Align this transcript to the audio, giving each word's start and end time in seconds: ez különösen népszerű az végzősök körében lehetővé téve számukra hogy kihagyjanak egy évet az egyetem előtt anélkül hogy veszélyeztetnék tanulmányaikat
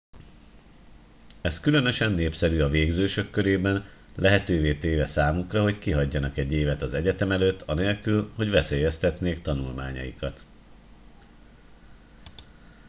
ez 1.41 1.59
különösen 1.59 2.11
népszerű 2.11 2.59
az 2.59 2.69
végzősök 2.71 3.31
körében 3.31 3.83
lehetővé 4.15 4.73
téve 4.75 5.05
számukra 5.05 5.61
hogy 5.61 5.79
kihagyjanak 5.79 6.37
egy 6.37 6.51
évet 6.51 6.81
az 6.81 6.93
egyetem 6.93 7.31
előtt 7.31 7.61
anélkül 7.61 8.31
hogy 8.35 8.49
veszélyeztetnék 8.49 9.39
tanulmányaikat 9.41 10.43